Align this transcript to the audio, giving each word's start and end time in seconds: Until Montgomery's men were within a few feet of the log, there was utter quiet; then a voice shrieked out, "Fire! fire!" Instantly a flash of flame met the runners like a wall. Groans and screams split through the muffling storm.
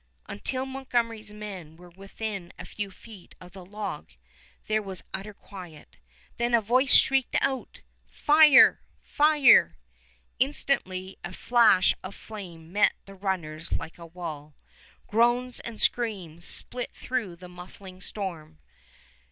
Until 0.25 0.65
Montgomery's 0.65 1.31
men 1.31 1.77
were 1.77 1.91
within 1.91 2.51
a 2.57 2.65
few 2.65 2.89
feet 2.89 3.35
of 3.39 3.51
the 3.51 3.63
log, 3.63 4.09
there 4.65 4.81
was 4.81 5.03
utter 5.13 5.31
quiet; 5.31 5.97
then 6.37 6.55
a 6.55 6.59
voice 6.61 6.91
shrieked 6.95 7.35
out, 7.39 7.81
"Fire! 8.09 8.81
fire!" 9.03 9.77
Instantly 10.39 11.19
a 11.23 11.33
flash 11.33 11.93
of 12.01 12.15
flame 12.15 12.73
met 12.73 12.93
the 13.05 13.13
runners 13.13 13.73
like 13.73 13.99
a 13.99 14.07
wall. 14.07 14.55
Groans 15.05 15.59
and 15.59 15.79
screams 15.79 16.45
split 16.45 16.89
through 16.95 17.35
the 17.35 17.47
muffling 17.47 18.01
storm. 18.01 18.57